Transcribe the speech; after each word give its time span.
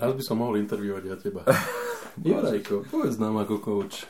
Raz 0.00 0.12
by 0.12 0.22
som 0.22 0.36
mohol 0.36 0.56
interviovať 0.56 1.02
ja 1.04 1.16
teba. 1.16 1.44
Jurajko, 2.18 2.88
povedz 2.88 3.16
nám 3.16 3.36
ako 3.38 3.60
coach. 3.60 4.08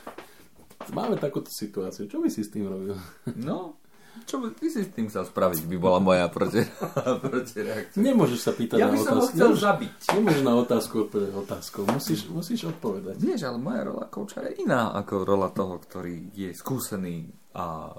Máme 0.89 1.15
takúto 1.15 1.47
situáciu. 1.47 2.07
Čo 2.07 2.17
by 2.17 2.27
si 2.27 2.41
s 2.41 2.49
tým 2.49 2.65
robil? 2.65 2.95
No, 3.37 3.77
čo 4.21 4.39
by 4.39 4.51
ty 4.51 4.67
si 4.67 4.81
s 4.81 4.89
tým 4.89 5.07
chcel 5.07 5.23
spraviť, 5.23 5.67
by 5.67 5.77
bola 5.77 5.99
moja 5.99 6.25
proti, 6.27 6.63
protireakcia. 7.23 7.95
Nemôžeš 7.97 8.39
sa 8.39 8.51
pýtať 8.51 8.77
Ja 8.77 8.87
na 8.87 8.91
by 8.91 8.97
som 8.97 9.13
ho 9.13 9.19
otázku. 9.19 9.31
chcel 9.31 9.45
Nemôžeš- 9.45 9.63
zabiť. 9.63 9.95
Nemôžeš 10.11 10.41
na 10.41 10.53
otázku 10.55 10.95
odpovedať 11.01 11.31
otázkou. 11.37 11.81
Musíš, 11.85 12.19
musíš 12.27 12.61
odpovedať. 12.67 13.15
Vieš, 13.17 13.41
ale 13.43 13.57
moja 13.57 13.81
rola 13.83 14.05
kouča 14.05 14.41
je 14.43 14.63
iná 14.63 14.91
ako 14.91 15.13
rola 15.21 15.47
toho, 15.49 15.75
ktorý 15.77 16.31
je 16.31 16.49
skúsený 16.51 17.27
a... 17.53 17.93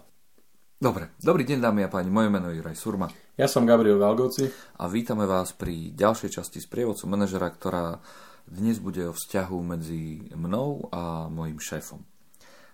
Dobre, 0.83 1.15
dobrý 1.23 1.47
deň 1.47 1.63
dámy 1.63 1.87
a 1.87 1.93
páni, 1.95 2.11
moje 2.11 2.27
meno 2.27 2.51
je 2.51 2.59
Juraj 2.59 2.75
Surma 2.75 3.07
Ja 3.39 3.47
som 3.47 3.63
Gabriel 3.63 4.03
Galgoci. 4.03 4.51
a 4.51 4.91
vítame 4.91 5.31
vás 5.31 5.55
pri 5.55 5.95
ďalšej 5.95 6.43
časti 6.43 6.59
z 6.59 6.67
prievodcu 6.67 7.07
manažera, 7.07 7.55
ktorá 7.55 8.03
dnes 8.51 8.83
bude 8.83 9.07
o 9.07 9.15
vzťahu 9.15 9.59
medzi 9.63 10.27
mnou 10.35 10.91
a 10.91 11.31
mojim 11.31 11.63
šéfom. 11.63 12.03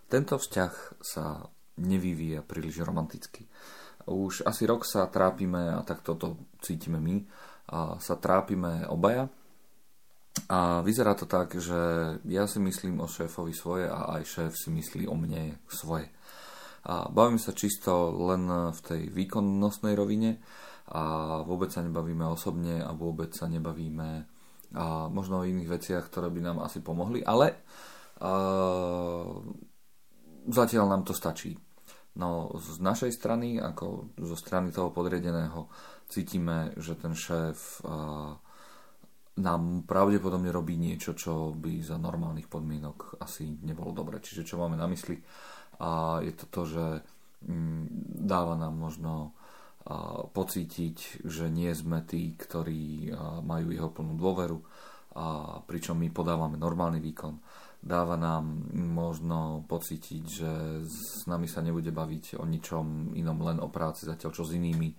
Tento 0.09 0.41
vzťah 0.41 1.05
sa 1.05 1.53
nevyvíja 1.77 2.41
príliš 2.49 2.81
romanticky. 2.81 3.45
Už 4.09 4.41
asi 4.49 4.65
rok 4.65 4.89
sa 4.89 5.05
trápime, 5.13 5.77
a 5.77 5.85
tak 5.85 6.01
toto 6.01 6.49
cítime 6.65 6.97
my, 7.05 7.29
a 7.77 8.01
sa 8.01 8.17
trápime 8.17 8.89
obaja. 8.89 9.29
A 10.49 10.81
vyzerá 10.81 11.13
to 11.13 11.29
tak, 11.29 11.53
že 11.61 11.77
ja 12.25 12.49
si 12.49 12.57
myslím 12.57 13.05
o 13.05 13.07
šéfovi 13.11 13.53
svoje 13.53 13.85
a 13.85 14.17
aj 14.17 14.23
šéf 14.25 14.53
si 14.57 14.73
myslí 14.73 15.05
o 15.05 15.13
mne 15.13 15.61
svoje. 15.69 16.09
A 16.87 17.11
bavíme 17.11 17.43
sa 17.43 17.51
čisto 17.51 18.15
len 18.31 18.47
v 18.71 18.81
tej 18.85 19.03
výkonnostnej 19.11 19.99
rovine 19.99 20.39
a 20.89 21.41
vôbec 21.43 21.75
sa 21.75 21.83
nebavíme 21.83 22.25
osobne 22.29 22.81
a 22.81 22.95
vôbec 22.95 23.35
sa 23.35 23.51
nebavíme 23.51 24.39
a 24.77 25.09
možno 25.09 25.41
o 25.41 25.49
iných 25.49 25.81
veciach, 25.81 26.05
ktoré 26.13 26.29
by 26.29 26.41
nám 26.45 26.59
asi 26.61 26.85
pomohli, 26.85 27.25
ale 27.25 27.65
a, 28.21 28.33
zatiaľ 30.49 30.85
nám 30.93 31.03
to 31.09 31.17
stačí. 31.17 31.57
No 32.19 32.53
z 32.53 32.83
našej 32.83 33.15
strany, 33.15 33.57
ako 33.57 34.13
zo 34.19 34.37
strany 34.37 34.69
toho 34.69 34.93
podriadeného, 34.93 35.73
cítime, 36.05 36.77
že 36.77 37.01
ten 37.01 37.17
šéf 37.17 37.81
a, 37.85 38.37
nám 39.39 39.87
pravdepodobne 39.87 40.51
robí 40.51 40.75
niečo, 40.75 41.15
čo 41.15 41.55
by 41.55 41.79
za 41.79 41.95
normálnych 41.95 42.51
podmienok 42.51 43.23
asi 43.23 43.55
nebolo 43.63 43.95
dobre. 43.95 44.19
Čiže 44.19 44.43
čo 44.43 44.59
máme 44.59 44.75
na 44.75 44.91
mysli? 44.91 45.15
A 45.79 46.23
je 46.27 46.33
to 46.35 46.47
to, 46.51 46.63
že 46.67 46.87
mm, 47.47 47.85
dáva 48.27 48.59
nám 48.59 48.75
možno 48.75 49.39
pocítiť, 50.37 51.25
že 51.25 51.49
nie 51.49 51.73
sme 51.73 52.05
tí, 52.05 52.37
ktorí 52.37 53.09
majú 53.41 53.73
jeho 53.73 53.89
plnú 53.89 54.21
dôveru, 54.21 54.61
a 55.19 55.59
pričom 55.65 55.99
my 55.99 56.13
podávame 56.13 56.61
normálny 56.61 57.01
výkon. 57.01 57.41
Dáva 57.79 58.19
nám 58.19 58.69
možno 58.75 59.65
pocítiť, 59.65 60.23
že 60.27 60.53
s 60.85 61.25
nami 61.27 61.49
sa 61.49 61.65
nebude 61.65 61.91
baviť 61.91 62.39
o 62.39 62.45
ničom 62.45 63.17
inom, 63.17 63.39
len 63.43 63.59
o 63.59 63.73
práci, 63.73 64.05
zatiaľ 64.07 64.31
čo 64.31 64.45
s 64.45 64.55
inými 64.55 64.93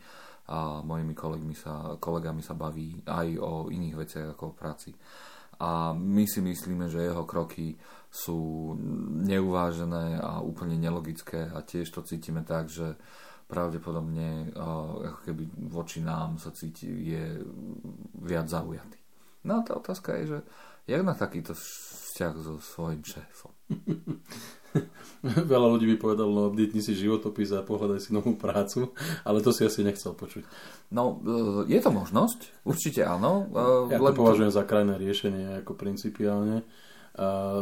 a 0.49 0.81
mojimi 0.81 1.14
kolegmi 1.14 1.53
sa, 1.53 1.95
kolegami 2.02 2.41
sa 2.41 2.58
baví 2.58 3.05
aj 3.05 3.27
o 3.38 3.69
iných 3.69 3.95
veciach 3.95 4.27
ako 4.33 4.43
o 4.52 4.58
práci. 4.58 4.89
A 5.59 5.91
my 5.91 6.23
si 6.23 6.39
myslíme, 6.39 6.88
že 6.88 7.03
jeho 7.11 7.27
kroky 7.27 7.75
sú 8.07 8.73
neuvážené 9.27 10.17
a 10.17 10.39
úplne 10.39 10.79
nelogické 10.79 11.52
a 11.52 11.59
tiež 11.61 11.91
to 11.91 12.02
cítime 12.02 12.47
tak, 12.47 12.71
že 12.71 12.95
pravdepodobne 13.49 14.53
a, 14.53 14.65
ako 15.13 15.19
keby 15.25 15.43
voči 15.73 15.99
nám 16.05 16.37
sa 16.37 16.53
cíti, 16.53 16.85
je 16.85 17.43
viac 18.21 18.47
zaujatý. 18.47 18.97
No 19.43 19.59
a 19.59 19.65
tá 19.65 19.73
otázka 19.75 20.15
je, 20.21 20.37
že 20.37 20.39
jak 20.85 21.02
na 21.02 21.17
takýto 21.17 21.57
vzťah 21.57 22.33
so 22.37 22.55
svojím 22.61 23.03
šéfom? 23.03 23.53
Veľa 25.52 25.67
ľudí 25.75 25.86
by 25.95 25.98
povedalo, 26.00 26.31
no 26.31 26.42
obdietni 26.48 26.80
si 26.80 26.95
životopis 26.95 27.52
a 27.52 27.66
pohľadaj 27.66 27.99
si 27.99 28.10
novú 28.16 28.39
prácu, 28.39 28.95
ale 29.27 29.43
to 29.43 29.52
si 29.52 29.67
asi 29.67 29.83
nechcel 29.83 30.16
počuť. 30.16 30.48
No, 30.95 31.20
e, 31.20 31.67
je 31.67 31.80
to 31.83 31.92
možnosť, 31.92 32.64
určite 32.64 33.04
áno. 33.04 33.49
e, 33.52 33.95
Ja 33.95 33.99
to 33.99 34.16
považujem 34.16 34.54
za 34.54 34.64
krajné 34.64 34.95
riešenie 34.95 35.61
ako 35.66 35.76
principiálne. 35.76 36.64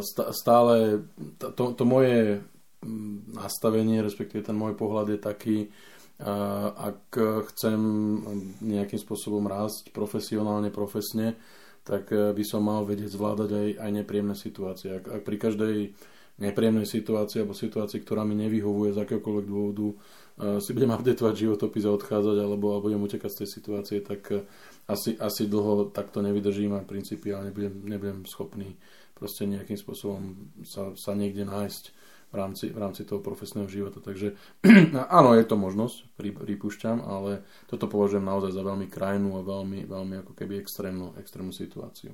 Sta- 0.06 0.30
Stále 0.38 1.02
to, 1.42 1.50
to, 1.56 1.64
to 1.74 1.84
moje 1.88 2.46
mm, 2.86 3.34
nastavenie, 3.34 4.06
respektíve 4.06 4.46
ten 4.46 4.54
môj 4.54 4.78
pohľad 4.78 5.18
je 5.18 5.20
taký, 5.20 5.58
ak 6.78 7.14
chcem 7.54 7.78
nejakým 8.62 8.98
spôsobom 8.98 9.46
rásť 9.46 9.94
profesionálne, 9.94 10.74
profesne, 10.74 11.38
tak 11.86 12.10
by 12.10 12.44
som 12.44 12.66
mal 12.66 12.90
vedieť 12.90 13.14
zvládať 13.14 13.50
aj, 13.54 13.68
aj 13.82 13.92
nepríjemné 14.02 14.34
situácie. 14.34 14.98
Ak, 14.98 15.06
ak 15.06 15.22
pri 15.22 15.38
každej 15.38 15.76
nepríjemnej 16.38 16.86
situácii 16.86 17.42
alebo 17.42 17.58
situácii, 17.58 18.06
ktorá 18.06 18.22
mi 18.22 18.38
nevyhovuje 18.38 18.94
z 18.94 19.02
akéhokoľvek 19.02 19.46
dôvodu, 19.50 19.88
eh, 19.90 20.58
si 20.62 20.72
budem 20.74 20.94
updateovať 20.94 21.36
životopis 21.36 21.84
a 21.90 21.96
odchádzať 21.98 22.38
alebo, 22.38 22.74
alebo 22.74 22.94
budem 22.94 23.02
utekať 23.02 23.30
z 23.34 23.40
tej 23.44 23.50
situácie, 23.50 23.98
tak 24.06 24.22
eh, 24.30 24.46
asi, 24.86 25.18
asi 25.18 25.50
dlho 25.50 25.90
takto 25.90 26.22
nevydržím 26.22 26.78
a 26.78 26.86
principiálne 26.86 27.50
budem, 27.50 27.74
nebudem 27.84 28.24
schopný 28.30 28.78
proste 29.18 29.50
nejakým 29.50 29.76
spôsobom 29.76 30.54
sa, 30.62 30.94
sa 30.94 31.18
niekde 31.18 31.42
nájsť 31.42 31.84
v 32.28 32.36
rámci, 32.36 32.70
v 32.70 32.78
rámci 32.78 33.02
toho 33.08 33.24
profesného 33.24 33.66
života. 33.66 33.98
Takže 34.04 34.38
áno, 35.18 35.34
je 35.34 35.46
to 35.48 35.56
možnosť, 35.58 35.96
pri- 36.20 36.38
pripúšťam, 36.38 37.02
ale 37.02 37.42
toto 37.66 37.90
považujem 37.90 38.22
naozaj 38.22 38.52
za 38.54 38.62
veľmi 38.62 38.86
krajnú 38.92 39.40
a 39.40 39.48
veľmi, 39.48 39.88
veľmi 39.90 40.16
ako 40.22 40.38
keby 40.38 40.60
extrémnu, 40.62 41.18
extrémnu 41.18 41.56
situáciu. 41.56 42.14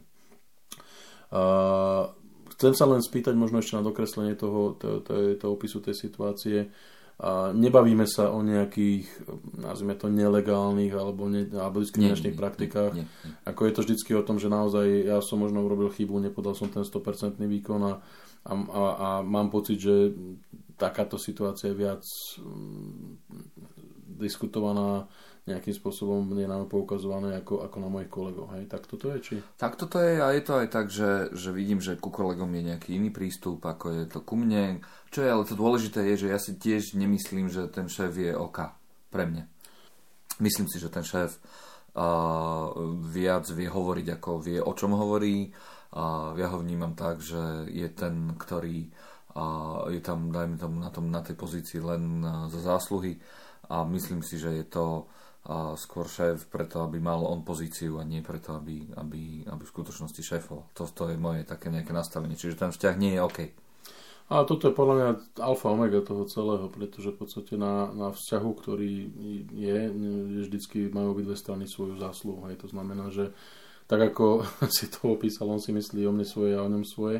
Uh, 1.33 2.13
chcem 2.57 2.73
sa 2.73 2.85
len 2.85 3.01
spýtať 3.01 3.33
možno 3.33 3.59
ešte 3.59 3.77
na 3.77 3.83
dokreslenie 3.85 4.37
toho, 4.37 4.77
to, 4.77 5.01
to, 5.01 5.35
to 5.37 5.45
opisu 5.49 5.81
tej 5.81 5.95
situácie. 5.97 6.69
A 7.21 7.53
nebavíme 7.53 8.09
sa 8.09 8.33
o 8.33 8.41
nejakých, 8.41 9.05
nazvime 9.61 9.93
to, 9.93 10.09
nelegálnych 10.09 10.91
alebo, 10.97 11.29
ne, 11.29 11.45
alebo 11.53 11.79
diskriminačných 11.79 12.33
Nie, 12.33 12.37
nie, 12.37 12.41
praktikách. 12.41 12.91
nie, 12.97 13.05
nie. 13.05 13.33
Ako 13.45 13.69
je 13.69 13.73
to 13.77 13.81
vždycky 13.85 14.11
o 14.17 14.25
tom, 14.25 14.41
že 14.41 14.49
naozaj 14.49 14.85
ja 15.13 15.21
som 15.21 15.39
možno 15.39 15.61
urobil 15.61 15.93
chybu, 15.93 16.17
nepodal 16.17 16.57
som 16.57 16.73
ten 16.73 16.81
100% 16.81 17.37
výkon 17.37 17.81
a, 17.85 17.93
a, 18.49 18.53
a, 18.53 18.81
a 18.97 19.09
mám 19.21 19.53
pocit, 19.53 19.77
že 19.77 20.09
takáto 20.73 21.21
situácia 21.21 21.69
je 21.69 21.77
viac 21.77 22.03
mm, 22.41 23.21
diskutovaná 24.17 25.05
nejakým 25.43 25.75
spôsobom 25.75 26.23
je 26.39 26.47
nám 26.47 26.71
poukazované 26.71 27.35
ako, 27.35 27.67
ako 27.67 27.77
na 27.83 27.89
mojich 27.91 28.07
kolegov. 28.07 28.47
Hej, 28.55 28.71
tak 28.71 28.87
toto 28.87 29.11
je 29.11 29.19
či? 29.19 29.35
Tak 29.59 29.75
toto 29.75 29.99
je 29.99 30.23
a 30.23 30.31
je 30.31 30.43
to 30.43 30.53
aj 30.55 30.67
tak, 30.71 30.87
že, 30.87 31.35
že 31.35 31.51
vidím, 31.51 31.83
že 31.83 31.99
ku 31.99 32.07
kolegom 32.07 32.47
je 32.55 32.63
nejaký 32.71 32.95
iný 32.95 33.11
prístup, 33.11 33.59
ako 33.59 33.91
je 33.91 34.05
to 34.07 34.23
ku 34.23 34.39
mne. 34.39 34.79
Čo 35.11 35.27
je 35.27 35.29
ale 35.29 35.43
to 35.43 35.59
dôležité 35.59 35.99
je, 36.15 36.27
že 36.27 36.31
ja 36.31 36.39
si 36.39 36.55
tiež 36.55 36.95
nemyslím, 36.95 37.51
že 37.51 37.67
ten 37.67 37.91
šéf 37.91 38.15
je 38.15 38.31
OK 38.31 38.71
pre 39.11 39.27
mňa. 39.27 39.43
Myslím 40.39 40.71
si, 40.71 40.79
že 40.79 40.87
ten 40.87 41.03
šéf 41.03 41.35
uh, 41.35 42.71
viac 43.03 43.43
vie 43.51 43.67
hovoriť, 43.67 44.07
ako 44.15 44.29
vie, 44.39 44.63
o 44.63 44.71
čom 44.71 44.95
hovorí. 44.95 45.51
Uh, 45.93 46.33
ja 46.39 46.49
ho 46.55 46.57
vnímam 46.63 46.95
tak, 46.95 47.19
že 47.19 47.67
je 47.67 47.85
ten, 47.91 48.31
ktorý 48.39 48.87
uh, 49.35 49.91
je 49.91 49.99
tam, 49.99 50.31
dajme 50.31 50.55
tomu, 50.55 50.79
na, 50.79 50.89
tom, 50.89 51.11
na 51.11 51.19
tej 51.19 51.35
pozícii 51.35 51.83
len 51.83 52.23
uh, 52.23 52.47
za 52.47 52.63
zásluhy 52.63 53.19
a 53.69 53.83
myslím 53.87 54.23
si, 54.23 54.39
že 54.39 54.63
je 54.63 54.65
to 54.67 55.05
a 55.43 55.75
skôr 55.75 56.07
šéf 56.07 56.47
preto, 56.47 56.87
aby 56.87 57.03
mal 57.03 57.19
on 57.27 57.43
pozíciu 57.43 57.99
a 57.99 58.07
nie 58.07 58.23
preto, 58.23 58.55
aby, 58.55 58.87
aby, 58.95 59.43
aby 59.43 59.63
v 59.67 59.73
skutočnosti 59.75 60.23
šéfoval. 60.23 60.71
To, 60.71 60.87
to 60.87 61.11
je 61.11 61.19
moje 61.19 61.43
také 61.43 61.67
nejaké 61.67 61.91
nastavenie. 61.91 62.39
Čiže 62.39 62.63
ten 62.63 62.71
vzťah 62.71 62.95
nie 62.95 63.19
je 63.19 63.21
OK. 63.21 63.39
A 64.31 64.47
toto 64.47 64.71
je 64.71 64.73
podľa 64.73 64.95
mňa 64.95 65.09
alfa 65.43 65.67
omega 65.67 65.99
toho 65.99 66.23
celého, 66.31 66.71
pretože 66.71 67.11
v 67.11 67.19
podstate 67.19 67.59
na, 67.59 67.91
na 67.91 68.15
vzťahu, 68.15 68.49
ktorý 68.55 68.93
je 69.51 69.79
vždycky 70.47 70.87
majú 70.87 71.11
obidve 71.11 71.35
strany 71.35 71.67
svoju 71.67 71.99
zásluhu. 71.99 72.47
Hej. 72.47 72.63
To 72.63 72.71
znamená, 72.71 73.11
že 73.11 73.35
tak 73.91 73.99
ako 73.99 74.47
si 74.79 74.87
to 74.87 75.11
opísal, 75.11 75.51
on 75.51 75.59
si 75.59 75.75
myslí 75.75 76.07
o 76.07 76.15
mne 76.15 76.23
svoje 76.23 76.55
a 76.55 76.63
o 76.63 76.71
ňom 76.71 76.87
svoje. 76.87 77.19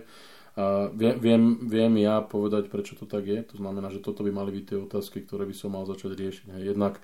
A 0.56 0.88
viem, 0.96 1.18
viem, 1.20 1.44
viem 1.66 1.94
ja 2.00 2.24
povedať, 2.24 2.72
prečo 2.72 2.96
to 2.96 3.04
tak 3.04 3.28
je. 3.28 3.42
To 3.52 3.60
znamená, 3.60 3.92
že 3.92 4.00
toto 4.00 4.24
by 4.24 4.32
mali 4.32 4.56
byť 4.56 4.64
tie 4.64 4.78
otázky, 4.80 5.28
ktoré 5.28 5.44
by 5.44 5.56
som 5.58 5.76
mal 5.76 5.84
začať 5.84 6.16
riešiť. 6.16 6.48
Hej. 6.56 6.72
Jednak 6.72 7.04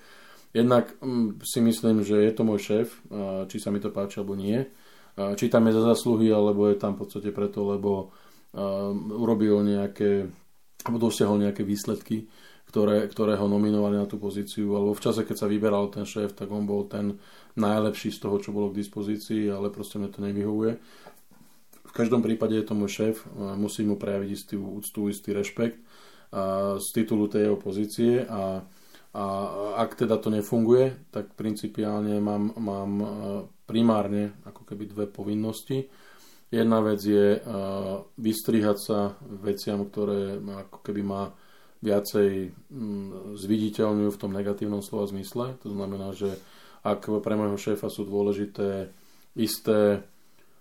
Jednak 0.50 0.90
mm, 0.98 1.42
si 1.46 1.60
myslím, 1.62 2.02
že 2.02 2.18
je 2.18 2.32
to 2.34 2.42
môj 2.42 2.58
šéf, 2.58 2.88
či 3.46 3.56
sa 3.62 3.70
mi 3.70 3.78
to 3.78 3.94
páči 3.94 4.18
alebo 4.18 4.34
nie. 4.34 4.66
Či 5.14 5.52
tam 5.52 5.68
je 5.68 5.76
za 5.76 5.84
zasluhy, 5.84 6.32
alebo 6.32 6.70
je 6.70 6.80
tam 6.80 6.96
v 6.96 7.04
podstate 7.04 7.30
preto, 7.34 7.66
lebo 7.66 8.14
urobil 9.14 9.62
nejaké, 9.62 10.26
alebo 10.86 10.98
dosiahol 10.98 11.38
nejaké 11.38 11.62
výsledky, 11.62 12.26
ktoré, 12.70 13.10
ktoré 13.10 13.34
ho 13.34 13.50
nominovali 13.50 13.98
na 13.98 14.06
tú 14.06 14.16
pozíciu, 14.16 14.74
alebo 14.74 14.94
v 14.94 15.02
čase, 15.02 15.26
keď 15.26 15.36
sa 15.36 15.50
vyberal 15.50 15.90
ten 15.90 16.06
šéf, 16.06 16.34
tak 16.38 16.48
on 16.50 16.64
bol 16.64 16.86
ten 16.86 17.18
najlepší 17.58 18.14
z 18.14 18.18
toho, 18.22 18.38
čo 18.38 18.54
bolo 18.54 18.70
k 18.70 18.80
dispozícii, 18.80 19.50
ale 19.50 19.74
proste 19.74 19.98
mne 19.98 20.10
to 20.14 20.22
nevyhovuje. 20.22 20.78
V 21.90 21.92
každom 21.92 22.22
prípade 22.22 22.54
je 22.54 22.62
to 22.62 22.78
môj 22.78 22.90
šéf, 22.90 23.26
musím 23.58 23.92
mu 23.92 23.96
prejaviť 23.98 24.30
istú 24.30 24.62
úctu, 24.78 25.10
istý 25.10 25.34
rešpekt 25.34 25.82
z 26.78 26.86
titulu 26.94 27.26
tej 27.26 27.50
jeho 27.50 27.58
pozície 27.58 28.22
a 28.30 28.62
A 29.10 29.24
ak 29.82 29.98
teda 29.98 30.22
to 30.22 30.30
nefunguje, 30.30 31.10
tak 31.10 31.34
principiálne 31.34 32.22
mám, 32.22 32.54
mám 32.54 32.92
e, 32.94 33.06
primárne 33.66 34.38
ako 34.46 34.62
keby 34.62 34.86
dve 34.86 35.06
povinnosti. 35.10 35.90
Jedna 36.46 36.78
vec 36.78 37.02
je 37.02 37.34
e, 37.34 37.40
vystrihať 38.22 38.78
sa 38.78 39.18
veciam, 39.42 39.82
ktoré 39.82 40.38
ako 40.38 40.78
keby 40.86 41.02
má 41.02 41.34
viacej 41.82 42.54
mm, 42.70 43.34
zviditeľňujú 43.34 44.10
v 44.14 44.20
tom 44.20 44.30
negatívnom 44.30 44.78
slova 44.78 45.10
zmysle. 45.10 45.58
To 45.66 45.68
znamená, 45.74 46.14
že 46.14 46.38
ak 46.86 47.10
pre 47.20 47.34
môjho 47.34 47.58
šéfa 47.58 47.90
sú 47.90 48.06
dôležité 48.06 48.94
isté 49.34 50.06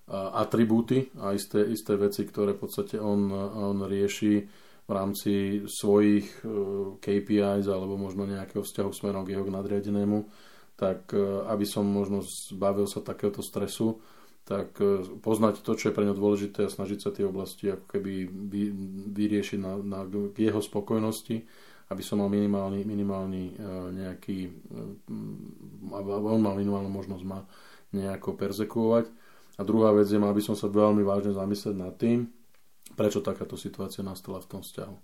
atribúty 0.10 1.14
a 1.22 1.38
isté, 1.38 1.62
isté 1.70 1.94
veci, 1.94 2.26
ktoré 2.26 2.58
v 2.58 2.62
podstate 2.66 2.98
on, 2.98 3.30
on 3.54 3.78
rieši 3.86 4.42
v 4.90 4.92
rámci 4.92 5.34
svojich 5.70 6.42
e, 6.42 6.50
KPIs 6.98 7.70
alebo 7.70 7.94
možno 7.94 8.26
nejakého 8.26 8.66
vzťahu 8.66 8.90
smerom 8.90 9.22
k 9.22 9.38
jeho 9.38 9.46
nadriadenému, 9.46 10.26
tak 10.74 11.14
e, 11.14 11.22
aby 11.46 11.62
som 11.70 11.86
možno 11.86 12.26
zbavil 12.26 12.90
sa 12.90 13.06
takéhoto 13.06 13.46
stresu, 13.46 14.02
tak 14.50 14.74
e, 14.82 15.06
poznať 15.22 15.62
to, 15.62 15.78
čo 15.78 15.94
je 15.94 15.96
pre 15.96 16.10
ňo 16.10 16.18
dôležité 16.18 16.66
a 16.66 16.74
snažiť 16.74 17.06
sa 17.06 17.14
tie 17.14 17.22
oblasti 17.22 17.70
ako 17.70 17.86
keby 17.86 18.34
vy, 18.50 18.64
vyriešiť 19.14 19.60
na, 19.62 19.78
na, 19.78 20.00
k 20.10 20.50
jeho 20.50 20.58
spokojnosti, 20.58 21.38
aby 21.94 22.02
som 22.02 22.18
mal 22.18 22.30
minimálny, 22.34 22.86
minimálny 22.86 23.58
nejaký, 23.98 24.46
aby 25.90 26.10
on 26.14 26.38
mal 26.38 26.54
minimálnu 26.54 26.86
možnosť 26.86 27.24
ma 27.26 27.42
nejako 27.98 28.38
persekuovať. 28.38 29.10
A 29.58 29.66
druhá 29.66 29.90
vec 29.98 30.06
je, 30.06 30.22
mal 30.22 30.30
by 30.30 30.42
som 30.46 30.54
sa 30.54 30.70
veľmi 30.70 31.02
vážne 31.02 31.34
zamyslieť 31.34 31.74
nad 31.74 31.98
tým, 31.98 32.30
prečo 33.00 33.24
takáto 33.24 33.56
situácia 33.56 34.04
nastala 34.04 34.44
v 34.44 34.50
tom 34.52 34.62
vzťahu. 34.68 34.96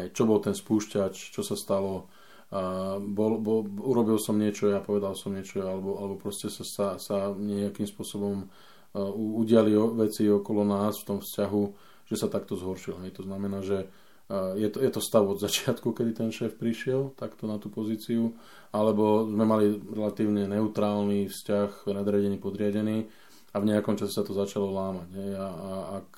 Hej, 0.00 0.06
čo 0.16 0.24
bol 0.24 0.40
ten 0.40 0.56
spúšťač, 0.56 1.36
čo 1.36 1.44
sa 1.44 1.52
stalo, 1.52 2.08
a 2.54 2.96
bol, 3.02 3.42
bol, 3.42 3.66
urobil 3.66 4.14
som 4.20 4.38
niečo, 4.38 4.70
ja 4.70 4.78
povedal 4.78 5.18
som 5.18 5.34
niečo, 5.34 5.64
alebo, 5.64 5.98
alebo 5.98 6.14
proste 6.14 6.46
sa, 6.46 6.62
sa, 6.62 6.86
sa 7.02 7.34
nejakým 7.34 7.88
spôsobom 7.88 8.46
uh, 8.46 9.10
udiali 9.16 9.74
veci 9.98 10.30
okolo 10.30 10.62
nás 10.62 11.02
v 11.02 11.06
tom 11.08 11.18
vzťahu, 11.18 11.62
že 12.06 12.14
sa 12.14 12.30
takto 12.30 12.54
zhoršil. 12.54 13.02
Hej. 13.02 13.18
To 13.18 13.22
znamená, 13.26 13.58
že 13.64 13.90
uh, 14.30 14.54
je, 14.54 14.70
to, 14.70 14.78
je 14.84 14.90
to 14.92 15.00
stav 15.02 15.26
od 15.26 15.42
začiatku, 15.44 15.90
kedy 15.90 16.14
ten 16.14 16.30
šéf 16.30 16.54
prišiel 16.54 17.16
takto 17.18 17.50
na 17.50 17.58
tú 17.58 17.74
pozíciu, 17.74 18.38
alebo 18.70 19.26
sme 19.26 19.42
mali 19.42 19.74
relatívne 19.74 20.46
neutrálny 20.46 21.26
vzťah, 21.26 21.90
nadriadený, 21.90 22.38
podriadený 22.38 23.10
a 23.50 23.56
v 23.58 23.66
nejakom 23.66 23.98
čase 23.98 24.14
sa 24.14 24.22
to 24.22 24.30
začalo 24.30 24.70
lámať. 24.70 25.08
Hej. 25.10 25.30
A, 25.42 25.48
a 25.48 25.72
ak 26.02 26.10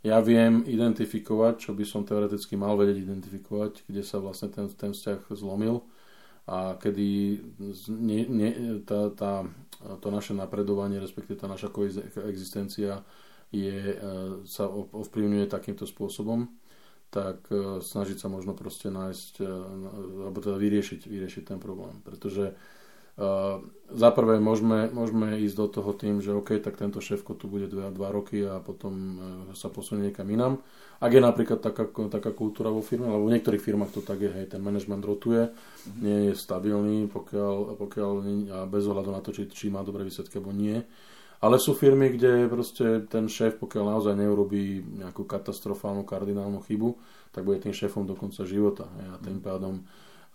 ja 0.00 0.16
viem 0.24 0.64
identifikovať, 0.64 1.68
čo 1.68 1.70
by 1.76 1.84
som 1.84 2.08
teoreticky 2.08 2.56
mal 2.56 2.76
vedieť 2.80 3.04
identifikovať, 3.04 3.84
kde 3.84 4.00
sa 4.00 4.16
vlastne 4.16 4.48
ten, 4.48 4.66
ten 4.72 4.96
vzťah 4.96 5.28
zlomil 5.36 5.84
a 6.48 6.80
kedy 6.80 7.38
nie, 7.92 8.24
nie, 8.24 8.52
tá, 8.88 9.12
tá, 9.12 9.44
to 10.00 10.08
naše 10.08 10.32
napredovanie, 10.32 10.96
respektíve 10.96 11.36
tá 11.36 11.46
naša 11.46 11.68
existencia 12.26 13.04
je, 13.52 13.76
e, 13.92 13.96
sa 14.48 14.66
ovplyvňuje 14.70 15.46
takýmto 15.50 15.84
spôsobom, 15.84 16.48
tak 17.10 17.44
e, 17.50 17.82
snažiť 17.82 18.16
sa 18.16 18.30
možno 18.30 18.54
proste 18.54 18.88
nájsť, 18.88 19.42
e, 19.42 19.46
alebo 20.26 20.38
teda 20.38 20.56
vyriešiť, 20.56 21.10
vyriešiť 21.10 21.42
ten 21.44 21.58
problém. 21.58 21.98
Pretože 22.06 22.54
za 23.90 24.08
prvé 24.14 24.38
môžeme, 24.38 24.86
môžeme 24.94 25.42
ísť 25.42 25.56
do 25.58 25.66
toho 25.66 25.90
tým, 25.92 26.22
že 26.22 26.30
OK, 26.30 26.62
tak 26.62 26.78
tento 26.78 27.02
šéfko 27.02 27.34
tu 27.34 27.50
bude 27.50 27.66
2 27.66 27.90
roky 27.98 28.46
a 28.46 28.62
potom 28.62 28.92
e, 28.94 29.58
sa 29.58 29.66
posunie 29.66 30.08
niekam 30.08 30.30
inám. 30.30 30.62
Ak 31.02 31.10
je 31.10 31.18
napríklad 31.18 31.58
taká, 31.58 31.90
taká 31.90 32.30
kultúra 32.30 32.70
vo 32.70 32.86
firme, 32.86 33.10
alebo 33.10 33.26
v 33.26 33.34
niektorých 33.34 33.60
firmách 33.60 33.90
to 33.90 34.00
tak 34.06 34.22
je, 34.22 34.30
hej, 34.30 34.46
ten 34.46 34.62
management 34.62 35.02
rotuje, 35.02 35.50
mm-hmm. 35.50 36.00
nie 36.06 36.18
je 36.30 36.34
stabilný, 36.38 37.10
pokiaľ, 37.10 37.74
pokiaľ 37.82 38.10
a 38.54 38.58
bez 38.70 38.84
ohľadu 38.86 39.10
na 39.10 39.20
to, 39.20 39.34
či, 39.34 39.50
či 39.50 39.74
má 39.74 39.82
dobré 39.82 40.06
výsledky 40.06 40.38
alebo 40.38 40.54
nie. 40.54 40.78
Ale 41.40 41.56
sú 41.56 41.72
firmy, 41.72 42.12
kde 42.14 42.52
proste 42.52 43.08
ten 43.08 43.26
šéf, 43.26 43.56
pokiaľ 43.58 43.84
naozaj 43.96 44.14
neurobí 44.14 44.84
nejakú 45.02 45.24
katastrofálnu, 45.24 46.04
kardinálnu 46.04 46.60
chybu, 46.62 47.00
tak 47.32 47.48
bude 47.48 47.64
tým 47.64 47.72
šéfom 47.72 48.04
do 48.04 48.12
konca 48.12 48.44
života. 48.44 48.86
Hej, 49.00 49.06
a 49.08 49.16
tým 49.18 49.40
pádom 49.40 49.82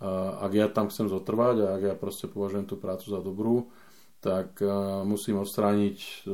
ak 0.03 0.51
ja 0.51 0.67
tam 0.67 0.91
chcem 0.91 1.07
zotrvať 1.07 1.55
a 1.63 1.67
ak 1.79 1.81
ja 1.81 1.95
proste 1.95 2.27
považujem 2.27 2.67
tú 2.67 2.75
prácu 2.75 3.07
za 3.07 3.19
dobrú, 3.23 3.71
tak 4.19 4.57
musím 5.05 5.37
odstrániť, 5.45 5.97
e, 6.25 6.31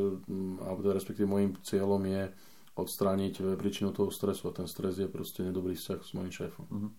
alebo 0.64 0.80
teda 0.80 0.96
respektíve 0.96 1.28
môjim 1.28 1.60
cieľom 1.60 2.00
je 2.08 2.32
odstrániť 2.80 3.60
príčinu 3.60 3.92
toho 3.92 4.08
stresu 4.08 4.48
a 4.48 4.56
ten 4.56 4.64
stres 4.64 4.96
je 4.96 5.12
proste 5.12 5.44
nedobrý 5.44 5.76
vzťah 5.76 6.00
s 6.00 6.12
mojim 6.16 6.32
šéfom. 6.32 6.66
Mhm. 6.72 6.90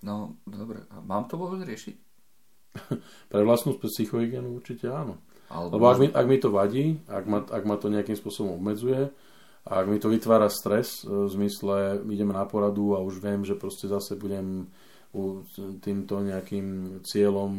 No, 0.00 0.40
dobre. 0.48 0.82
A 0.90 0.98
mám 1.04 1.28
to 1.30 1.38
vôbec 1.38 1.62
riešiť? 1.62 1.96
Pre 3.30 3.42
vlastnú 3.46 3.76
psychohygienu 3.78 4.56
určite 4.56 4.88
áno. 4.88 5.20
Alebo 5.50 5.76
Lebo 5.76 5.86
ak 5.90 5.98
mi, 5.98 6.08
ak 6.10 6.26
mi 6.26 6.36
to 6.38 6.48
vadí, 6.50 6.84
ak 7.10 7.24
ma, 7.26 7.38
ak 7.42 7.64
ma 7.66 7.76
to 7.78 7.90
nejakým 7.90 8.14
spôsobom 8.14 8.58
obmedzuje, 8.58 9.10
a 9.60 9.72
ak 9.84 9.86
mi 9.92 10.00
to 10.00 10.08
vytvára 10.08 10.48
stres, 10.48 11.04
e, 11.04 11.10
v 11.10 11.30
zmysle 11.30 12.02
idem 12.10 12.32
na 12.32 12.42
poradu 12.48 12.96
a 12.96 13.04
už 13.04 13.20
viem, 13.20 13.44
že 13.44 13.54
proste 13.54 13.86
zase 13.86 14.16
budem 14.16 14.72
týmto 15.82 16.22
nejakým 16.22 17.00
cieľom 17.02 17.52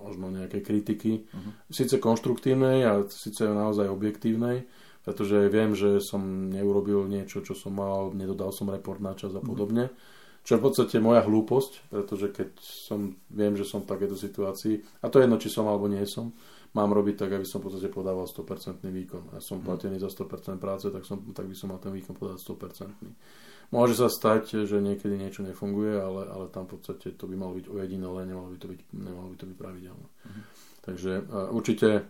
možno 0.00 0.32
nejakej 0.32 0.62
kritiky. 0.64 1.12
Uh-huh. 1.28 1.52
Sice 1.68 2.00
konštruktívnej 2.00 2.86
a 2.86 3.04
síce 3.10 3.44
naozaj 3.46 3.90
objektívnej, 3.90 4.64
pretože 5.04 5.50
viem, 5.50 5.76
že 5.76 6.00
som 6.00 6.48
neurobil 6.48 7.04
niečo, 7.10 7.42
čo 7.44 7.52
som 7.52 7.76
mal, 7.76 8.14
nedodal 8.14 8.54
som 8.54 8.70
report 8.70 9.02
na 9.02 9.12
čas 9.18 9.34
a 9.36 9.42
mhm. 9.42 9.46
podobne. 9.46 9.84
Uh-huh. 9.90 10.18
Čo 10.40 10.56
je 10.56 10.60
v 10.60 10.64
podstate 10.64 10.96
moja 11.04 11.20
hlúposť, 11.20 11.92
pretože 11.92 12.32
keď 12.32 12.50
som, 12.64 13.12
viem, 13.28 13.54
že 13.60 13.68
som 13.68 13.84
v 13.84 13.90
takéto 13.92 14.16
situácii, 14.16 15.04
a 15.04 15.12
to 15.12 15.20
je 15.20 15.24
jedno, 15.28 15.36
či 15.36 15.52
som 15.52 15.68
alebo 15.68 15.84
nie 15.84 16.00
som, 16.08 16.32
mám 16.74 16.90
robiť 16.94 17.26
tak, 17.26 17.30
aby 17.34 17.46
som 17.46 17.58
v 17.58 17.70
podstate 17.70 17.90
podával 17.90 18.30
100% 18.30 18.86
výkon. 18.86 19.34
Ja 19.34 19.40
som 19.42 19.58
mhm. 19.58 19.66
platený 19.66 19.96
za 19.98 20.10
100% 20.10 20.62
práce, 20.62 20.86
tak, 20.90 21.02
som, 21.02 21.18
tak 21.34 21.46
by 21.50 21.54
som 21.56 21.74
mal 21.74 21.82
ten 21.82 21.94
výkon 21.94 22.14
podať 22.14 22.38
100%. 22.40 23.70
Môže 23.70 23.94
sa 23.94 24.10
stať, 24.10 24.66
že 24.66 24.82
niekedy 24.82 25.14
niečo 25.14 25.46
nefunguje, 25.46 25.94
ale, 25.94 26.26
ale 26.26 26.50
tam 26.50 26.66
v 26.66 26.74
podstate 26.74 27.14
to 27.14 27.30
by 27.30 27.38
malo 27.38 27.54
byť 27.54 27.70
ojedinelé, 27.70 28.26
nemalo 28.26 28.50
by 28.50 28.58
to 28.58 28.66
byť, 28.66 28.80
nemalo 28.98 29.30
by 29.30 29.36
to 29.38 29.46
byť 29.46 29.56
pravidelné. 29.56 30.06
Uh-huh. 30.10 30.42
Takže 30.82 31.22
uh, 31.22 31.54
určite 31.54 32.02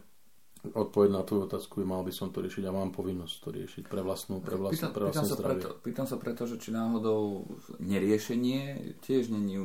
odpoveď 0.60 1.08
na 1.12 1.22
tú 1.24 1.44
otázku, 1.44 1.84
mal 1.84 2.00
by 2.00 2.12
som 2.12 2.32
to 2.32 2.44
riešiť 2.44 2.64
a 2.68 2.72
mám 2.72 2.92
povinnosť 2.96 3.36
to 3.44 3.48
riešiť 3.52 3.84
pre 3.88 4.00
vlastnú, 4.00 4.40
pre 4.44 4.56
vlastnú, 4.56 4.76
pýtam, 4.76 4.92
pre 4.92 5.04
vlastnú 5.08 5.24
pýtam. 5.24 5.36
Sa 5.36 5.44
preto, 5.44 5.68
pýtam 5.80 6.06
sa 6.08 6.16
preto, 6.16 6.42
že 6.44 6.56
či 6.60 6.68
náhodou 6.72 7.48
neriešenie 7.80 8.60
tiež 9.04 9.32
není 9.32 9.56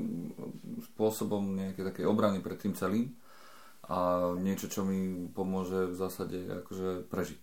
spôsobom 0.96 1.44
nejaké 1.52 1.84
také 1.84 2.04
obrany 2.08 2.40
pred 2.40 2.60
tým 2.60 2.76
celým 2.76 3.12
a 3.86 4.32
niečo, 4.38 4.68
čo 4.68 4.82
mi 4.82 5.30
pomôže 5.30 5.90
v 5.92 5.96
zásade 5.96 6.66
akože 6.66 7.06
prežiť. 7.10 7.40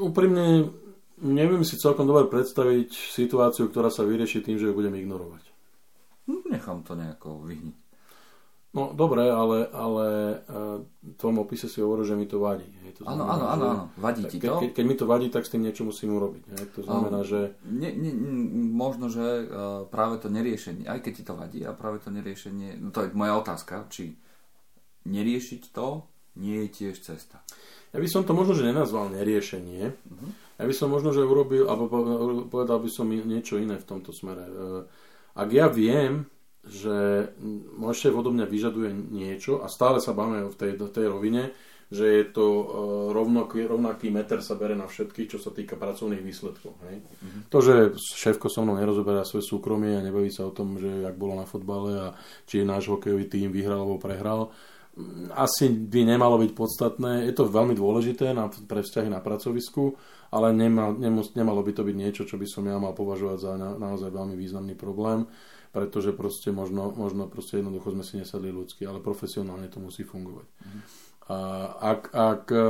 Úprimne 0.00 0.72
neviem 1.20 1.62
si 1.62 1.78
celkom 1.78 2.08
dobre 2.08 2.26
predstaviť 2.26 2.90
situáciu, 2.90 3.70
ktorá 3.70 3.92
sa 3.92 4.02
vyrieši 4.02 4.42
tým, 4.42 4.56
že 4.58 4.68
ju 4.68 4.74
budem 4.74 4.96
ignorovať. 4.98 5.44
Hm, 6.26 6.42
nechám 6.48 6.80
to 6.82 6.96
nejako 6.96 7.44
vyhniť. 7.44 7.84
No 8.74 8.90
dobre, 8.90 9.30
ale, 9.30 9.70
ale 9.70 10.06
uh, 10.50 10.82
v 10.82 11.14
tom 11.14 11.38
opise 11.38 11.70
si 11.70 11.78
hovorí, 11.78 12.02
že 12.02 12.18
mi 12.18 12.26
to 12.26 12.42
vadí. 12.42 12.66
áno, 13.06 13.22
áno, 13.22 13.44
áno, 13.46 13.64
áno, 13.70 13.84
vadí 13.94 14.26
ti 14.26 14.42
to. 14.42 14.58
Ke, 14.58 14.74
keď 14.74 14.84
mi 14.84 14.98
to 14.98 15.06
vadí, 15.06 15.30
tak 15.30 15.46
s 15.46 15.54
tým 15.54 15.62
niečo 15.62 15.86
musím 15.86 16.18
urobiť. 16.18 16.44
Hej? 16.58 16.64
To 16.74 16.80
znamená, 16.82 17.22
áno. 17.22 17.28
že... 17.28 17.54
Ne, 17.70 17.94
ne, 17.94 18.10
možno, 18.74 19.06
že 19.06 19.46
uh, 19.46 19.86
práve 19.86 20.18
to 20.18 20.26
neriešenie, 20.26 20.90
aj 20.90 21.06
keď 21.06 21.12
ti 21.14 21.22
to 21.22 21.38
vadí, 21.38 21.62
a 21.62 21.70
práve 21.70 22.02
to 22.02 22.10
neriešenie, 22.10 22.82
no 22.82 22.90
to 22.90 23.06
je 23.06 23.14
moja 23.14 23.38
otázka, 23.38 23.86
či 23.94 24.18
neriešiť 25.04 25.62
to 25.72 26.04
nie 26.34 26.66
je 26.66 26.68
tiež 26.82 26.96
cesta. 26.98 27.40
Ja 27.94 28.02
by 28.02 28.08
som 28.10 28.26
to 28.26 28.34
možno, 28.34 28.58
že 28.58 28.66
nenazval 28.66 29.14
neriešenie. 29.14 29.94
Uh-huh. 29.94 30.30
Ja 30.58 30.64
by 30.66 30.74
som 30.74 30.90
možno, 30.90 31.14
že 31.14 31.22
urobil, 31.22 31.70
alebo 31.70 31.86
povedal 32.50 32.82
by 32.82 32.90
som 32.90 33.06
niečo 33.06 33.58
iné 33.62 33.78
v 33.78 33.86
tomto 33.86 34.10
smere. 34.10 34.42
E, 34.42 34.52
ak 35.38 35.48
ja 35.54 35.70
viem, 35.70 36.26
že 36.66 37.28
môj 37.78 37.94
šéf 37.94 38.14
odo 38.18 38.34
mňa 38.34 38.46
vyžaduje 38.50 38.90
niečo 39.14 39.62
a 39.62 39.70
stále 39.70 40.02
sa 40.02 40.10
bavíme 40.10 40.50
v 40.50 40.58
tej, 40.58 40.72
tej 40.90 41.06
rovine, 41.06 41.54
že 41.94 42.06
je 42.22 42.24
to 42.34 42.46
e, 42.46 42.64
rovnaký, 43.14 43.70
rovnaký 43.70 44.10
meter 44.10 44.42
sa 44.42 44.58
bere 44.58 44.74
na 44.74 44.90
všetkých, 44.90 45.30
čo 45.30 45.38
sa 45.38 45.54
týka 45.54 45.78
pracovných 45.78 46.22
výsledkov. 46.24 46.74
Hej. 46.90 46.98
Mm-hmm. 46.98 47.42
To, 47.54 47.58
že 47.62 47.74
šéfko 47.94 48.50
so 48.50 48.66
mnou 48.66 48.74
nerozoberá 48.74 49.22
svoje 49.22 49.46
súkromie 49.46 49.94
a 49.94 50.02
nebaví 50.02 50.34
sa 50.34 50.50
o 50.50 50.54
tom, 50.54 50.82
že 50.82 50.90
jak 50.90 51.14
bolo 51.14 51.38
na 51.38 51.46
fotbale 51.46 52.10
a 52.10 52.18
či 52.50 52.66
náš 52.66 52.90
hokejový 52.90 53.30
tým 53.30 53.54
vyhral 53.54 53.86
alebo 53.86 54.02
prehral, 54.02 54.50
asi 55.34 55.66
by 55.70 56.06
nemalo 56.06 56.38
byť 56.38 56.52
podstatné. 56.54 57.26
Je 57.26 57.34
to 57.34 57.50
veľmi 57.50 57.74
dôležité 57.74 58.30
na, 58.30 58.46
pre 58.46 58.86
vzťahy 58.86 59.10
na 59.10 59.18
pracovisku, 59.18 59.98
ale 60.30 60.54
nemal, 60.54 60.94
nemus, 60.94 61.34
nemalo 61.34 61.62
by 61.66 61.74
to 61.74 61.82
byť 61.82 61.96
niečo, 61.98 62.22
čo 62.26 62.38
by 62.38 62.46
som 62.46 62.66
ja 62.66 62.78
mal 62.78 62.94
považovať 62.94 63.38
za 63.38 63.52
na, 63.58 63.74
naozaj 63.74 64.14
veľmi 64.14 64.38
významný 64.38 64.78
problém, 64.78 65.26
pretože 65.74 66.14
proste 66.14 66.54
možno, 66.54 66.94
možno 66.94 67.26
proste 67.26 67.58
jednoducho 67.58 67.90
sme 67.90 68.06
si 68.06 68.22
nesadli 68.22 68.54
ľudsky, 68.54 68.86
ale 68.86 69.02
profesionálne 69.02 69.66
to 69.66 69.82
musí 69.82 70.06
fungovať. 70.06 70.46
Mm. 70.46 70.80
A 71.24 71.38
ak, 71.80 72.02
ak 72.14 72.44
e, 72.52 72.66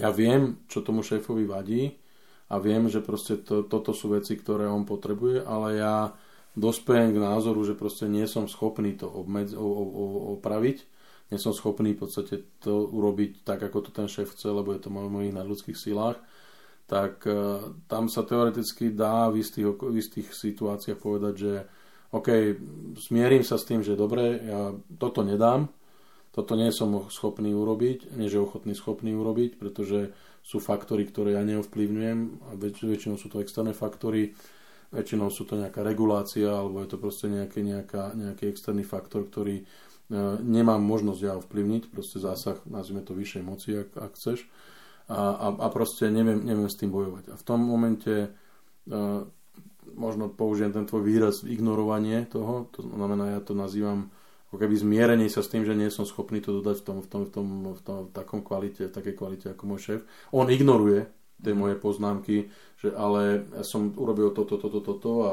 ja 0.00 0.08
viem, 0.14 0.64
čo 0.70 0.80
tomu 0.80 1.04
šéfovi 1.04 1.44
vadí 1.44 2.00
a 2.48 2.56
viem, 2.56 2.88
že 2.88 3.04
proste 3.04 3.36
to, 3.44 3.68
toto 3.68 3.92
sú 3.92 4.16
veci, 4.16 4.40
ktoré 4.40 4.64
on 4.70 4.88
potrebuje, 4.88 5.44
ale 5.44 5.68
ja 5.76 5.96
dospejem 6.56 7.12
k 7.12 7.22
názoru, 7.22 7.60
že 7.62 7.78
proste 7.78 8.08
nie 8.08 8.24
som 8.24 8.48
schopný 8.48 8.96
to 8.96 9.06
obmedz- 9.06 9.54
o, 9.54 9.62
o, 9.62 9.84
o, 9.84 10.04
opraviť, 10.38 10.99
nie 11.30 11.38
som 11.38 11.54
schopný 11.54 11.94
v 11.94 12.02
podstate 12.02 12.42
to 12.58 12.90
urobiť 12.90 13.46
tak, 13.46 13.62
ako 13.62 13.86
to 13.86 13.90
ten 13.94 14.10
šéf 14.10 14.34
chce, 14.34 14.50
lebo 14.50 14.74
je 14.74 14.82
to 14.82 14.90
v 14.90 15.06
mojich 15.06 15.34
nadľudských 15.34 15.78
silách, 15.78 16.18
tak 16.90 17.22
uh, 17.30 17.70
tam 17.86 18.10
sa 18.10 18.26
teoreticky 18.26 18.90
dá 18.90 19.30
v 19.30 19.46
istých, 19.46 19.78
v 19.78 19.96
istých 19.96 20.28
situáciách 20.34 20.98
povedať, 20.98 21.34
že 21.38 21.52
OK, 22.10 22.28
smierim 22.98 23.46
sa 23.46 23.54
s 23.54 23.66
tým, 23.70 23.86
že 23.86 23.94
dobre, 23.94 24.42
ja 24.42 24.74
toto 24.98 25.22
nedám, 25.22 25.70
toto 26.34 26.58
nie 26.58 26.74
som 26.74 27.06
schopný 27.06 27.54
urobiť, 27.54 28.18
nie 28.18 28.26
že 28.26 28.42
ochotný 28.42 28.74
schopný 28.74 29.14
urobiť, 29.14 29.58
pretože 29.58 30.10
sú 30.42 30.58
faktory, 30.58 31.06
ktoré 31.06 31.38
ja 31.38 31.42
neovplyvňujem 31.46 32.18
a 32.50 32.58
väč- 32.58 32.82
väčšinou 32.86 33.14
sú 33.14 33.30
to 33.30 33.38
externé 33.38 33.70
faktory, 33.70 34.34
väčšinou 34.90 35.30
sú 35.30 35.46
to 35.46 35.54
nejaká 35.54 35.86
regulácia 35.86 36.50
alebo 36.50 36.82
je 36.82 36.88
to 36.90 36.98
proste 36.98 37.26
nejaký, 37.30 37.62
nejaká, 37.62 38.14
nejaký 38.18 38.50
externý 38.50 38.82
faktor, 38.82 39.30
ktorý 39.30 39.62
e, 39.62 39.64
nemám 40.42 40.82
možnosť 40.82 41.20
ja 41.22 41.38
ovplyvniť, 41.38 41.94
proste 41.94 42.18
zásah, 42.18 42.58
nazvime 42.66 43.06
to 43.06 43.14
vyššej 43.14 43.42
moci, 43.46 43.86
ak, 43.86 43.90
ak 43.94 44.12
chceš 44.18 44.46
a, 45.10 45.20
a, 45.34 45.46
a 45.50 45.66
proste 45.74 46.06
neviem, 46.06 46.38
neviem 46.42 46.70
s 46.70 46.78
tým 46.78 46.94
bojovať. 46.94 47.30
A 47.30 47.34
v 47.34 47.46
tom 47.46 47.62
momente 47.66 48.14
e, 48.26 48.28
možno 49.94 50.30
použijem 50.30 50.70
ten 50.70 50.86
tvoj 50.86 51.02
výraz 51.02 51.42
ignorovanie 51.42 52.26
toho, 52.30 52.70
to 52.70 52.86
znamená, 52.86 53.34
ja 53.34 53.40
to 53.42 53.58
nazývam 53.58 54.14
ako 54.50 54.66
keby 54.66 54.74
zmierenie 54.82 55.30
sa 55.30 55.46
s 55.46 55.50
tým, 55.50 55.62
že 55.62 55.78
nie 55.78 55.94
som 55.94 56.02
schopný 56.02 56.42
to 56.42 56.58
dodať 56.58 56.82
v 56.82 56.84
tom, 56.86 56.96
v 57.02 57.06
tom, 57.06 57.22
v 57.22 57.30
tom, 57.30 57.46
v 57.74 57.80
tom 57.86 57.98
v 58.06 58.10
takom 58.10 58.42
kvalite, 58.42 58.90
v 58.90 58.94
takej 58.94 59.14
kvalite 59.14 59.46
ako 59.54 59.62
môj 59.66 59.80
šéf. 59.82 60.00
On 60.34 60.46
ignoruje 60.50 61.06
tie 61.40 61.56
moje 61.56 61.76
poznámky, 61.76 62.48
že 62.80 62.92
ale 62.96 63.44
ja 63.52 63.64
som 63.64 63.92
urobil 63.96 64.32
toto, 64.32 64.56
toto, 64.56 64.80
toto 64.80 65.10
a, 65.26 65.32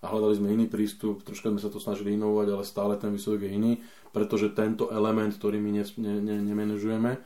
a 0.00 0.04
hľadali 0.08 0.34
sme 0.36 0.52
iný 0.52 0.66
prístup, 0.68 1.24
troška 1.24 1.48
sme 1.48 1.60
sa 1.60 1.72
to 1.72 1.80
snažili 1.80 2.16
inovovať, 2.16 2.48
ale 2.52 2.64
stále 2.64 2.92
ten 3.00 3.12
výsledok 3.12 3.48
je 3.48 3.52
iný, 3.52 3.72
pretože 4.12 4.52
tento 4.52 4.92
element, 4.92 5.32
ktorý 5.32 5.56
my 5.60 5.70
ne, 5.72 5.84
ne, 6.00 6.14
ne, 6.20 6.36
nemenežujeme, 6.42 7.16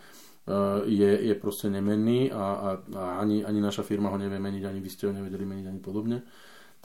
je, 0.86 1.10
je 1.26 1.34
proste 1.34 1.66
nemenný 1.66 2.30
a, 2.30 2.38
a, 2.38 2.68
a 2.94 3.02
ani, 3.18 3.42
ani 3.42 3.58
naša 3.58 3.82
firma 3.82 4.14
ho 4.14 4.18
nevie 4.18 4.38
meniť, 4.38 4.62
ani 4.62 4.78
vy 4.78 4.90
ste 4.90 5.10
ho 5.10 5.12
nevedeli 5.12 5.42
meniť, 5.42 5.66
ani 5.66 5.80
podobne 5.82 6.22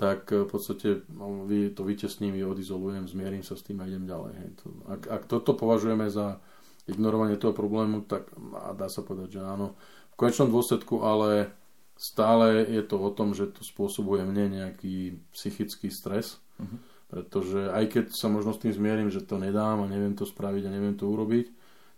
tak 0.01 0.33
eh, 0.33 0.41
v 0.41 0.49
podstate 0.49 0.87
no, 1.13 1.45
vy 1.45 1.69
to 1.77 1.85
vytesním, 1.85 2.33
odizolujem, 2.41 3.05
zmierim 3.05 3.45
sa 3.45 3.53
s 3.53 3.61
tým 3.61 3.77
a 3.81 3.85
idem 3.85 4.09
ďalej. 4.09 4.33
Hej. 4.33 4.49
To, 4.63 4.65
ak, 4.89 5.01
ak 5.05 5.23
toto 5.29 5.53
považujeme 5.53 6.09
za 6.09 6.41
ignorovanie 6.89 7.37
toho 7.37 7.53
problému, 7.53 8.09
tak 8.09 8.25
a 8.57 8.73
dá 8.73 8.89
sa 8.89 9.05
povedať, 9.05 9.37
že 9.37 9.41
áno. 9.45 9.77
Konečnom 10.21 10.53
dôsledku 10.53 11.01
ale 11.01 11.49
stále 11.97 12.61
je 12.69 12.85
to 12.85 13.01
o 13.01 13.09
tom, 13.09 13.33
že 13.33 13.49
to 13.49 13.65
spôsobuje 13.65 14.21
mne 14.21 14.61
nejaký 14.61 15.17
psychický 15.33 15.89
stres, 15.89 16.37
uh-huh. 16.61 16.77
pretože 17.09 17.73
aj 17.73 17.85
keď 17.89 18.05
sa 18.13 18.29
možno 18.29 18.53
s 18.53 18.61
tým 18.61 18.69
zmierim, 18.69 19.09
že 19.09 19.25
to 19.25 19.41
nedám 19.41 19.81
a 19.81 19.89
neviem 19.89 20.13
to 20.13 20.29
spraviť 20.29 20.69
a 20.69 20.73
neviem 20.73 20.93
to 20.93 21.09
urobiť, 21.09 21.49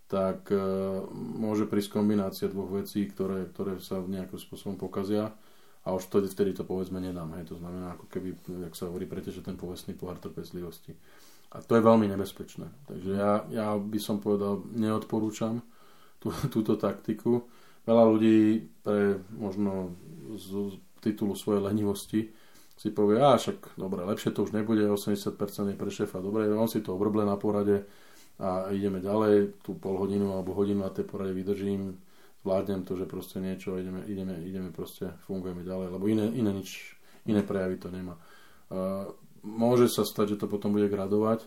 tak 0.08 0.48
e, 0.52 0.60
môže 1.36 1.68
prísť 1.68 2.00
kombinácia 2.00 2.52
dvoch 2.52 2.72
vecí, 2.72 3.08
ktoré, 3.08 3.50
ktoré 3.52 3.84
sa 3.84 4.00
nejakým 4.00 4.40
spôsobom 4.40 4.80
pokazia 4.80 5.36
a 5.84 5.92
už 5.92 6.08
vtedy, 6.08 6.28
vtedy 6.32 6.52
to 6.56 6.64
povedzme 6.64 7.04
nedám. 7.04 7.34
Hej. 7.36 7.52
To 7.52 7.60
znamená, 7.60 8.00
ako 8.00 8.08
keby, 8.08 8.40
jak 8.68 8.76
sa 8.78 8.88
hovorí, 8.88 9.04
preteže 9.04 9.44
ten 9.44 9.60
povestný 9.60 10.00
pohár 10.00 10.22
trpezlivosti. 10.22 10.96
A 11.54 11.60
to 11.60 11.76
je 11.76 11.84
veľmi 11.84 12.08
nebezpečné. 12.08 12.66
Takže 12.88 13.12
ja, 13.14 13.46
ja 13.52 13.76
by 13.76 14.00
som 14.00 14.24
povedal, 14.24 14.64
neodporúčam 14.74 15.60
tú, 16.24 16.32
túto 16.54 16.80
taktiku. 16.80 17.46
Veľa 17.84 18.04
ľudí 18.08 18.68
pre 18.84 19.20
možno 19.36 19.96
z 20.40 20.80
titulu 21.04 21.36
svojej 21.36 21.62
lenivosti 21.64 22.32
si 22.74 22.90
povie, 22.90 23.22
a 23.22 23.38
však 23.38 23.78
dobre, 23.78 24.02
lepšie 24.04 24.34
to 24.34 24.44
už 24.44 24.56
nebude, 24.56 24.82
80% 24.88 25.38
je 25.72 25.78
pre 25.78 25.92
šéfa, 25.92 26.20
dobre, 26.24 26.50
on 26.52 26.68
si 26.68 26.82
to 26.82 26.96
obrble 26.96 27.22
na 27.24 27.38
porade, 27.38 27.86
a 28.42 28.74
ideme 28.74 28.98
ďalej, 28.98 29.62
tú 29.62 29.78
pol 29.78 29.94
hodinu 30.02 30.34
alebo 30.34 30.58
hodinu 30.58 30.82
na 30.82 30.90
tej 30.90 31.06
porade 31.06 31.38
vydržím, 31.38 32.02
zvládnem 32.42 32.82
to, 32.84 32.98
že 32.98 33.06
proste 33.06 33.38
niečo, 33.40 33.78
ideme, 33.78 34.04
ideme, 34.10 34.36
ideme 34.42 34.70
proste, 34.74 35.16
fungujeme 35.30 35.62
ďalej, 35.64 35.88
lebo 35.94 36.06
iné, 36.10 36.28
iné 36.34 36.52
nič, 36.52 36.98
iné 37.30 37.46
prejavy 37.46 37.78
to 37.78 37.94
nemá. 37.94 38.18
Uh, 38.74 39.14
môže 39.46 39.88
sa 39.88 40.04
stať, 40.04 40.36
že 40.36 40.40
to 40.44 40.48
potom 40.50 40.74
bude 40.74 40.90
gradovať, 40.90 41.46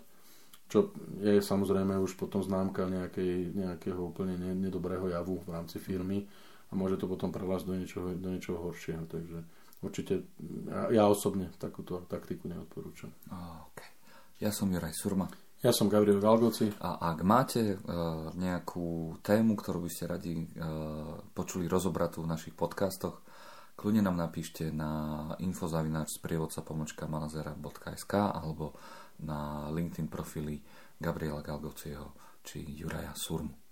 čo 0.67 0.91
je 1.23 1.39
samozrejme 1.39 1.95
už 2.03 2.19
potom 2.19 2.43
známka 2.43 2.91
nejakej, 2.91 3.55
nejakého 3.55 4.01
úplne 4.03 4.35
nedobrého 4.37 5.07
javu 5.07 5.39
v 5.47 5.53
rámci 5.55 5.79
firmy 5.79 6.27
a 6.69 6.73
môže 6.75 6.99
to 6.99 7.07
potom 7.07 7.31
prelásť 7.31 7.65
do 7.71 7.75
niečoho, 7.79 8.09
do 8.19 8.29
niečoho 8.35 8.59
horšieho. 8.59 9.07
Takže 9.07 9.39
určite 9.87 10.27
ja, 10.67 10.91
ja 10.91 11.05
osobne 11.07 11.55
takúto 11.63 12.03
taktiku 12.11 12.51
neodporúčam. 12.51 13.15
Okay. 13.73 13.91
Ja 14.43 14.51
som 14.51 14.69
Juraj 14.69 14.93
Surma. 14.93 15.31
Ja 15.65 15.73
som 15.73 15.89
Gabriel 15.89 16.21
Galgoci. 16.21 16.69
A 16.85 17.01
ak 17.15 17.25
máte 17.25 17.79
uh, 17.81 18.29
nejakú 18.37 19.17
tému, 19.25 19.57
ktorú 19.57 19.89
by 19.89 19.91
ste 19.91 20.05
radi 20.05 20.35
uh, 20.37 21.17
počuli 21.33 21.65
rozobratú 21.65 22.27
v 22.27 22.31
našich 22.31 22.53
podcastoch, 22.53 23.25
kľudne 23.73 24.05
nám 24.05 24.21
napíšte 24.21 24.69
na 24.69 25.33
infozavináč 25.41 26.21
sprievodca 26.21 26.61
pomočka 26.61 27.09
manazera.sk 27.09 28.13
alebo 28.15 28.77
na 29.25 29.69
LinkedIn 29.73 30.09
profily 30.09 30.61
Gabriela 30.99 31.41
Galgocieho 31.41 32.13
či 32.43 32.65
Juraja 32.77 33.13
Surmu. 33.15 33.66